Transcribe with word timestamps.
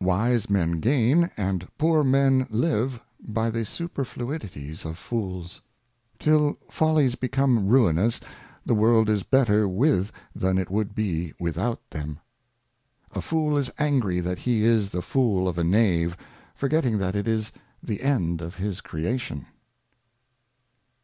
Wise 0.00 0.50
Men 0.50 0.80
gain, 0.80 1.30
and 1.36 1.68
poor 1.78 2.02
Men 2.02 2.48
live, 2.50 2.98
by 3.24 3.48
the 3.48 3.64
Superfluities 3.64 4.84
of 4.84 4.98
Fools. 4.98 5.60
TiU 6.18 6.56
Follies 6.68 7.14
become 7.14 7.68
ruinous, 7.68 8.18
the 8.66 8.74
World 8.74 9.08
is 9.08 9.22
better 9.22 9.68
with 9.68 10.10
than 10.34 10.58
it 10.58 10.68
would 10.68 10.96
be 10.96 11.32
without 11.38 11.80
them. 11.90 12.18
A 13.12 13.22
Fool 13.22 13.56
is 13.56 13.70
angry 13.78 14.18
that 14.18 14.40
he 14.40 14.64
is 14.64 14.90
the 14.90 15.00
Food 15.00 15.46
of 15.46 15.58
a 15.58 15.62
Knave, 15.62 16.16
forgetting 16.56 16.98
that 16.98 17.14
it 17.14 17.28
is 17.28 17.52
the 17.80 18.02
End 18.02 18.40
of 18.40 18.56
his 18.56 18.80
Creation. 18.80 19.46